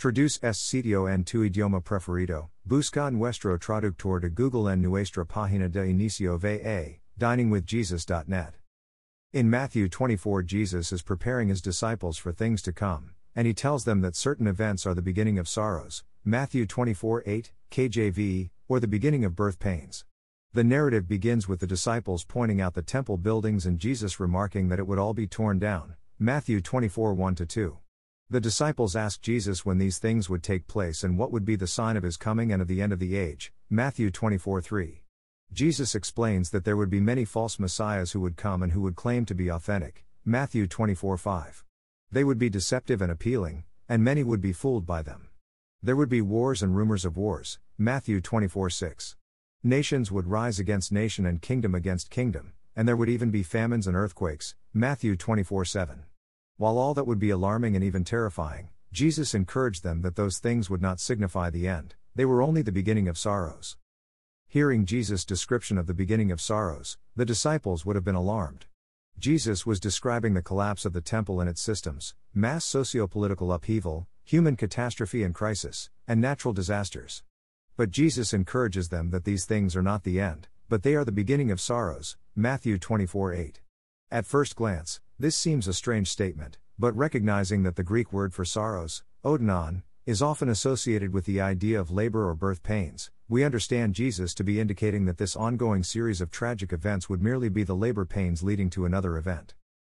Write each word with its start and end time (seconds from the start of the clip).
Traduce 0.00 0.38
es 0.42 0.56
sitio 0.56 1.06
en 1.12 1.24
tu 1.24 1.42
idioma 1.42 1.84
preferido. 1.84 2.48
Busca 2.66 3.12
nuestro 3.12 3.58
traductor 3.58 4.18
de 4.18 4.30
Google 4.30 4.66
en 4.66 4.80
nuestra 4.80 5.26
página 5.26 5.70
de 5.70 5.80
inicio 5.80 6.38
va, 6.38 7.00
diningwithjesus.net. 7.18 8.54
In 9.34 9.50
Matthew 9.50 9.90
24, 9.90 10.42
Jesus 10.42 10.90
is 10.90 11.02
preparing 11.02 11.48
his 11.48 11.60
disciples 11.60 12.16
for 12.16 12.32
things 12.32 12.62
to 12.62 12.72
come, 12.72 13.10
and 13.36 13.46
he 13.46 13.52
tells 13.52 13.84
them 13.84 14.00
that 14.00 14.16
certain 14.16 14.46
events 14.46 14.86
are 14.86 14.94
the 14.94 15.02
beginning 15.02 15.38
of 15.38 15.46
sorrows. 15.46 16.02
Matthew 16.24 16.64
24 16.64 17.24
8, 17.26 17.52
KJV, 17.70 18.48
or 18.68 18.80
the 18.80 18.88
beginning 18.88 19.26
of 19.26 19.36
birth 19.36 19.58
pains. 19.58 20.06
The 20.54 20.64
narrative 20.64 21.08
begins 21.08 21.46
with 21.46 21.60
the 21.60 21.66
disciples 21.66 22.24
pointing 22.24 22.58
out 22.58 22.72
the 22.72 22.80
temple 22.80 23.18
buildings 23.18 23.66
and 23.66 23.78
Jesus 23.78 24.18
remarking 24.18 24.68
that 24.68 24.78
it 24.78 24.86
would 24.86 24.98
all 24.98 25.12
be 25.12 25.26
torn 25.26 25.58
down. 25.58 25.96
Matthew 26.18 26.62
24 26.62 27.12
1 27.12 27.34
2. 27.34 27.76
The 28.32 28.40
disciples 28.40 28.94
asked 28.94 29.22
Jesus 29.22 29.66
when 29.66 29.78
these 29.78 29.98
things 29.98 30.30
would 30.30 30.44
take 30.44 30.68
place 30.68 31.02
and 31.02 31.18
what 31.18 31.32
would 31.32 31.44
be 31.44 31.56
the 31.56 31.66
sign 31.66 31.96
of 31.96 32.04
his 32.04 32.16
coming 32.16 32.52
and 32.52 32.62
of 32.62 32.68
the 32.68 32.80
end 32.80 32.92
of 32.92 33.00
the 33.00 33.16
age. 33.16 33.52
Matthew 33.68 34.08
24 34.12 34.62
3. 34.62 35.02
Jesus 35.52 35.96
explains 35.96 36.50
that 36.50 36.64
there 36.64 36.76
would 36.76 36.90
be 36.90 37.00
many 37.00 37.24
false 37.24 37.58
messiahs 37.58 38.12
who 38.12 38.20
would 38.20 38.36
come 38.36 38.62
and 38.62 38.70
who 38.70 38.82
would 38.82 38.94
claim 38.94 39.24
to 39.24 39.34
be 39.34 39.48
authentic. 39.48 40.04
Matthew 40.24 40.68
24 40.68 41.16
5. 41.16 41.64
They 42.12 42.22
would 42.22 42.38
be 42.38 42.48
deceptive 42.48 43.02
and 43.02 43.10
appealing, 43.10 43.64
and 43.88 44.04
many 44.04 44.22
would 44.22 44.40
be 44.40 44.52
fooled 44.52 44.86
by 44.86 45.02
them. 45.02 45.26
There 45.82 45.96
would 45.96 46.08
be 46.08 46.20
wars 46.20 46.62
and 46.62 46.76
rumors 46.76 47.04
of 47.04 47.16
wars. 47.16 47.58
Matthew 47.78 48.20
24 48.20 48.70
6. 48.70 49.16
Nations 49.64 50.12
would 50.12 50.28
rise 50.28 50.60
against 50.60 50.92
nation 50.92 51.26
and 51.26 51.42
kingdom 51.42 51.74
against 51.74 52.10
kingdom, 52.10 52.52
and 52.76 52.86
there 52.86 52.96
would 52.96 53.08
even 53.08 53.32
be 53.32 53.42
famines 53.42 53.88
and 53.88 53.96
earthquakes. 53.96 54.54
Matthew 54.72 55.16
24 55.16 55.64
7. 55.64 56.04
While 56.60 56.76
all 56.76 56.92
that 56.92 57.06
would 57.06 57.18
be 57.18 57.30
alarming 57.30 57.74
and 57.74 57.82
even 57.82 58.04
terrifying, 58.04 58.68
Jesus 58.92 59.32
encouraged 59.32 59.82
them 59.82 60.02
that 60.02 60.16
those 60.16 60.36
things 60.36 60.68
would 60.68 60.82
not 60.82 61.00
signify 61.00 61.48
the 61.48 61.66
end, 61.66 61.94
they 62.14 62.26
were 62.26 62.42
only 62.42 62.60
the 62.60 62.70
beginning 62.70 63.08
of 63.08 63.16
sorrows. 63.16 63.78
Hearing 64.46 64.84
Jesus' 64.84 65.24
description 65.24 65.78
of 65.78 65.86
the 65.86 65.94
beginning 65.94 66.30
of 66.30 66.38
sorrows, 66.38 66.98
the 67.16 67.24
disciples 67.24 67.86
would 67.86 67.96
have 67.96 68.04
been 68.04 68.14
alarmed. 68.14 68.66
Jesus 69.18 69.64
was 69.64 69.80
describing 69.80 70.34
the 70.34 70.42
collapse 70.42 70.84
of 70.84 70.92
the 70.92 71.00
temple 71.00 71.40
and 71.40 71.48
its 71.48 71.62
systems, 71.62 72.14
mass 72.34 72.66
socio 72.66 73.06
political 73.06 73.54
upheaval, 73.54 74.06
human 74.22 74.54
catastrophe 74.54 75.22
and 75.22 75.34
crisis, 75.34 75.88
and 76.06 76.20
natural 76.20 76.52
disasters. 76.52 77.22
But 77.78 77.90
Jesus 77.90 78.34
encourages 78.34 78.90
them 78.90 79.12
that 79.12 79.24
these 79.24 79.46
things 79.46 79.74
are 79.74 79.82
not 79.82 80.04
the 80.04 80.20
end, 80.20 80.48
but 80.68 80.82
they 80.82 80.94
are 80.94 81.06
the 81.06 81.10
beginning 81.10 81.50
of 81.50 81.58
sorrows. 81.58 82.18
Matthew 82.36 82.76
24 82.76 83.32
8. 83.32 83.60
At 84.10 84.26
first 84.26 84.56
glance, 84.56 85.00
this 85.20 85.36
seems 85.36 85.68
a 85.68 85.74
strange 85.74 86.08
statement, 86.08 86.56
but 86.78 86.96
recognizing 86.96 87.62
that 87.62 87.76
the 87.76 87.82
Greek 87.82 88.10
word 88.10 88.32
for 88.32 88.42
sorrows, 88.42 89.04
odenon, 89.22 89.82
is 90.06 90.22
often 90.22 90.48
associated 90.48 91.12
with 91.12 91.26
the 91.26 91.42
idea 91.42 91.78
of 91.78 91.90
labor 91.90 92.26
or 92.26 92.34
birth 92.34 92.62
pains, 92.62 93.10
we 93.28 93.44
understand 93.44 93.94
Jesus 93.94 94.32
to 94.32 94.42
be 94.42 94.58
indicating 94.58 95.04
that 95.04 95.18
this 95.18 95.36
ongoing 95.36 95.82
series 95.82 96.22
of 96.22 96.30
tragic 96.30 96.72
events 96.72 97.10
would 97.10 97.20
merely 97.20 97.50
be 97.50 97.64
the 97.64 97.76
labor 97.76 98.06
pains 98.06 98.42
leading 98.42 98.70
to 98.70 98.86
another 98.86 99.18
event. 99.18 99.52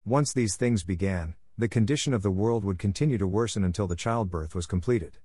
Once 0.04 0.34
these 0.34 0.56
things 0.56 0.84
began, 0.84 1.36
the 1.56 1.68
condition 1.68 2.16
of 2.16 2.24
the 2.24 2.32
world 2.32 2.66
would 2.66 2.80
continue 2.80 3.20
to 3.20 3.28
worsen 3.28 3.64
until 3.64 3.86
the 3.86 3.96
childbirth 3.96 4.56
was 4.56 4.66
completed. 4.66 5.20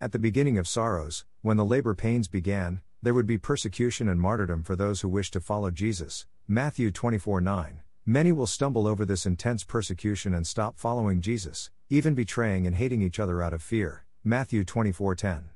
At 0.00 0.12
the 0.12 0.18
beginning 0.18 0.56
of 0.56 0.66
sorrows, 0.66 1.26
when 1.42 1.58
the 1.58 1.66
labor 1.66 1.94
pains 1.94 2.28
began, 2.28 2.80
there 3.02 3.12
would 3.12 3.26
be 3.26 3.36
persecution 3.36 4.08
and 4.08 4.18
martyrdom 4.18 4.62
for 4.62 4.74
those 4.74 5.02
who 5.02 5.08
wished 5.10 5.34
to 5.34 5.40
follow 5.42 5.70
Jesus. 5.70 6.24
Matthew 6.48 6.90
24 6.90 7.42
9. 7.42 7.82
Many 8.10 8.32
will 8.32 8.46
stumble 8.46 8.86
over 8.86 9.04
this 9.04 9.26
intense 9.26 9.64
persecution 9.64 10.32
and 10.32 10.46
stop 10.46 10.78
following 10.78 11.20
Jesus, 11.20 11.70
even 11.90 12.14
betraying 12.14 12.66
and 12.66 12.74
hating 12.74 13.02
each 13.02 13.20
other 13.20 13.42
out 13.42 13.52
of 13.52 13.62
fear. 13.62 14.06
Matthew 14.24 14.64
24:10. 14.64 15.50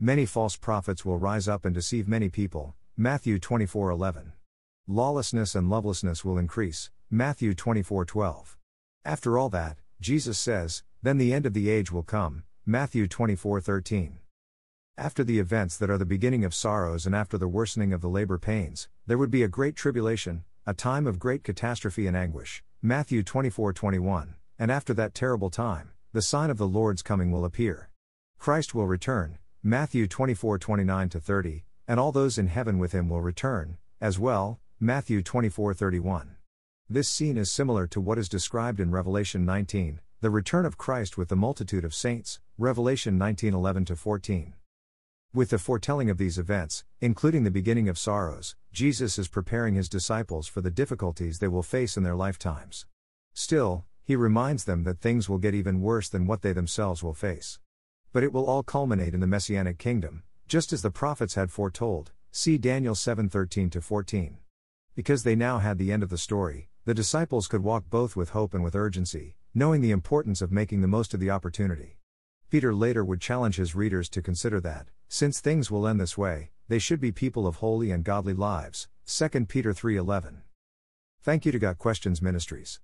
Many 0.00 0.24
false 0.24 0.56
prophets 0.56 1.04
will 1.04 1.18
rise 1.18 1.46
up 1.46 1.66
and 1.66 1.74
deceive 1.74 2.08
many 2.08 2.30
people. 2.30 2.74
Matthew 2.96 3.38
24:11. 3.38 4.32
Lawlessness 4.86 5.54
and 5.54 5.68
lovelessness 5.68 6.24
will 6.24 6.38
increase. 6.38 6.90
Matthew 7.10 7.52
24:12. 7.52 8.56
After 9.04 9.36
all 9.36 9.50
that, 9.50 9.76
Jesus 10.00 10.38
says, 10.38 10.82
then 11.02 11.18
the 11.18 11.34
end 11.34 11.44
of 11.44 11.52
the 11.52 11.68
age 11.68 11.92
will 11.92 12.02
come. 12.02 12.44
Matthew 12.64 13.08
24:13. 13.08 14.20
After 14.96 15.22
the 15.22 15.38
events 15.38 15.76
that 15.76 15.90
are 15.90 15.98
the 15.98 16.06
beginning 16.06 16.46
of 16.46 16.54
sorrows 16.54 17.04
and 17.04 17.14
after 17.14 17.36
the 17.36 17.46
worsening 17.46 17.92
of 17.92 18.00
the 18.00 18.08
labor 18.08 18.38
pains, 18.38 18.88
there 19.06 19.18
would 19.18 19.30
be 19.30 19.42
a 19.42 19.48
great 19.48 19.76
tribulation, 19.76 20.44
a 20.66 20.74
time 20.74 21.06
of 21.06 21.18
great 21.18 21.42
catastrophe 21.42 22.06
and 22.06 22.16
anguish. 22.16 22.62
Matthew 22.82 23.22
24:21. 23.22 24.34
And 24.58 24.70
after 24.70 24.92
that 24.94 25.14
terrible 25.14 25.48
time, 25.48 25.90
the 26.12 26.20
sign 26.20 26.50
of 26.50 26.58
the 26.58 26.68
Lord's 26.68 27.02
coming 27.02 27.30
will 27.30 27.44
appear. 27.44 27.90
Christ 28.38 28.74
will 28.74 28.86
return. 28.86 29.38
Matthew 29.62 30.06
24:29 30.06 31.08
30, 31.08 31.64
and 31.88 31.98
all 31.98 32.12
those 32.12 32.36
in 32.36 32.48
heaven 32.48 32.78
with 32.78 32.92
him 32.92 33.08
will 33.08 33.22
return 33.22 33.78
as 34.00 34.18
well. 34.18 34.60
Matthew 34.78 35.22
24:31. 35.22 36.36
This 36.88 37.08
scene 37.08 37.38
is 37.38 37.50
similar 37.50 37.86
to 37.86 38.00
what 38.00 38.18
is 38.18 38.28
described 38.28 38.80
in 38.80 38.90
Revelation 38.90 39.44
19, 39.44 40.00
the 40.20 40.30
return 40.30 40.66
of 40.66 40.76
Christ 40.76 41.16
with 41.16 41.28
the 41.28 41.36
multitude 41.36 41.84
of 41.84 41.94
saints, 41.94 42.40
Revelation 42.58 43.16
19:11 43.16 43.96
14. 43.96 44.54
With 45.32 45.50
the 45.50 45.58
foretelling 45.58 46.10
of 46.10 46.18
these 46.18 46.38
events, 46.38 46.84
including 47.00 47.44
the 47.44 47.52
beginning 47.52 47.88
of 47.88 47.96
sorrows, 47.96 48.56
Jesus 48.72 49.16
is 49.16 49.28
preparing 49.28 49.76
his 49.76 49.88
disciples 49.88 50.48
for 50.48 50.60
the 50.60 50.72
difficulties 50.72 51.38
they 51.38 51.46
will 51.46 51.62
face 51.62 51.96
in 51.96 52.02
their 52.02 52.16
lifetimes. 52.16 52.84
Still, 53.32 53.84
he 54.02 54.16
reminds 54.16 54.64
them 54.64 54.82
that 54.82 54.98
things 54.98 55.28
will 55.28 55.38
get 55.38 55.54
even 55.54 55.82
worse 55.82 56.08
than 56.08 56.26
what 56.26 56.42
they 56.42 56.52
themselves 56.52 57.04
will 57.04 57.14
face. 57.14 57.60
But 58.12 58.24
it 58.24 58.32
will 58.32 58.44
all 58.44 58.64
culminate 58.64 59.14
in 59.14 59.20
the 59.20 59.28
messianic 59.28 59.78
kingdom, 59.78 60.24
just 60.48 60.72
as 60.72 60.82
the 60.82 60.90
prophets 60.90 61.36
had 61.36 61.52
foretold. 61.52 62.10
See 62.32 62.58
Daniel 62.58 62.96
7:13 62.96 63.80
14. 63.80 64.38
Because 64.96 65.22
they 65.22 65.36
now 65.36 65.60
had 65.60 65.78
the 65.78 65.92
end 65.92 66.02
of 66.02 66.10
the 66.10 66.18
story, 66.18 66.70
the 66.86 66.92
disciples 66.92 67.46
could 67.46 67.62
walk 67.62 67.84
both 67.88 68.16
with 68.16 68.30
hope 68.30 68.52
and 68.52 68.64
with 68.64 68.74
urgency, 68.74 69.36
knowing 69.54 69.80
the 69.80 69.92
importance 69.92 70.42
of 70.42 70.50
making 70.50 70.80
the 70.80 70.88
most 70.88 71.14
of 71.14 71.20
the 71.20 71.30
opportunity. 71.30 71.99
Peter 72.50 72.74
later 72.74 73.04
would 73.04 73.20
challenge 73.20 73.54
his 73.54 73.76
readers 73.76 74.08
to 74.08 74.20
consider 74.20 74.60
that, 74.60 74.88
since 75.06 75.38
things 75.38 75.70
will 75.70 75.86
end 75.86 76.00
this 76.00 76.18
way, 76.18 76.50
they 76.66 76.80
should 76.80 77.00
be 77.00 77.12
people 77.12 77.46
of 77.46 77.56
holy 77.56 77.92
and 77.92 78.02
godly 78.02 78.34
lives. 78.34 78.88
2 79.06 79.46
Peter 79.46 79.72
3:11. 79.72 80.42
Thank 81.22 81.46
you 81.46 81.52
to 81.52 81.60
Got 81.60 81.78
Questions 81.78 82.20
Ministries. 82.20 82.80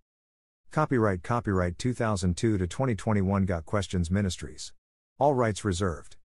Copyright 0.71 1.25
Copyright 1.25 1.79
2002 1.79 2.59
to 2.59 2.67
2021 2.69 3.45
Got 3.45 3.65
Questions 3.65 4.09
Ministries. 4.09 4.73
All 5.19 5.35
rights 5.35 5.65
reserved. 5.65 6.17